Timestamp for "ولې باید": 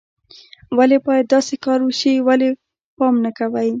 0.77-1.25